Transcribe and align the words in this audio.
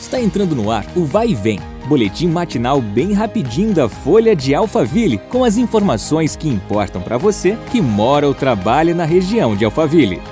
Está 0.00 0.20
entrando 0.20 0.54
no 0.54 0.70
ar 0.70 0.86
o 0.96 1.04
Vai 1.04 1.30
e 1.30 1.34
Vem, 1.34 1.58
boletim 1.88 2.28
matinal 2.28 2.80
bem 2.80 3.12
rapidinho 3.12 3.74
da 3.74 3.88
Folha 3.88 4.34
de 4.34 4.54
Alphaville, 4.54 5.18
com 5.18 5.42
as 5.42 5.56
informações 5.56 6.36
que 6.36 6.48
importam 6.48 7.02
para 7.02 7.18
você 7.18 7.58
que 7.72 7.80
mora 7.80 8.26
ou 8.26 8.32
trabalha 8.32 8.94
na 8.94 9.04
região 9.04 9.56
de 9.56 9.64
Alphaville. 9.64 10.22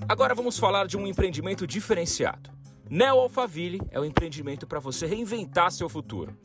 Agora 0.07 0.33
vamos 0.33 0.57
falar 0.57 0.87
de 0.87 0.97
um 0.97 1.05
empreendimento 1.05 1.67
diferenciado. 1.67 2.49
Neo 2.89 3.19
Alphaville 3.19 3.79
é 3.91 3.99
um 3.99 4.05
empreendimento 4.05 4.65
para 4.65 4.79
você 4.79 5.05
reinventar 5.05 5.71
seu 5.71 5.87
futuro. 5.87 6.35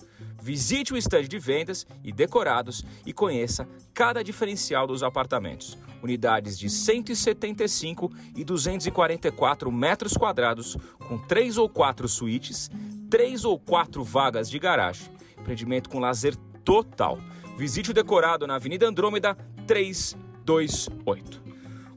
Visite 0.44 0.92
o 0.92 0.96
estande 0.98 1.26
de 1.26 1.38
vendas 1.38 1.86
e 2.04 2.12
decorados 2.12 2.84
e 3.06 3.14
conheça 3.14 3.66
cada 3.94 4.22
diferencial 4.22 4.86
dos 4.86 5.02
apartamentos. 5.02 5.78
Unidades 6.02 6.58
de 6.58 6.68
175 6.68 8.12
e 8.36 8.44
244 8.44 9.72
metros 9.72 10.18
quadrados, 10.18 10.76
com 11.08 11.16
três 11.16 11.56
ou 11.56 11.66
quatro 11.66 12.06
suítes, 12.06 12.70
três 13.08 13.42
ou 13.42 13.58
quatro 13.58 14.04
vagas 14.04 14.50
de 14.50 14.58
garagem. 14.58 15.10
Empreendimento 15.40 15.88
com 15.88 15.98
lazer 15.98 16.36
total. 16.62 17.18
Visite 17.56 17.92
o 17.92 17.94
decorado 17.94 18.46
na 18.46 18.56
Avenida 18.56 18.86
Andrômeda 18.86 19.34
328. 19.66 21.53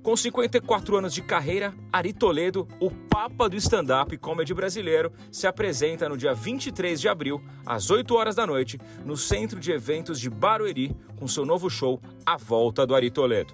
Com 0.08 0.16
54 0.16 0.96
anos 0.96 1.14
de 1.14 1.22
carreira, 1.22 1.74
Ari 1.92 2.14
Toledo, 2.14 2.66
o 2.80 2.90
papa 2.90 3.50
do 3.50 3.58
stand-up 3.58 4.18
comedy 4.20 4.54
brasileiro, 4.54 5.12
se 5.30 5.46
apresenta 5.46 6.08
no 6.08 6.16
dia 6.16 6.34
23 6.34 7.02
de 7.02 7.10
abril, 7.10 7.44
às 7.66 7.92
8 7.92 8.16
horas 8.16 8.34
da 8.34 8.48
noite, 8.48 8.80
no 9.04 9.18
Centro 9.18 9.60
de 9.60 9.70
Eventos 9.70 10.18
de 10.18 10.30
Barueri, 10.30 10.96
com 11.18 11.28
seu 11.28 11.46
novo 11.46 11.70
show 11.70 12.00
A 12.26 12.38
Volta 12.38 12.88
do 12.88 12.96
Ari 12.96 13.12
Toledo. 13.12 13.54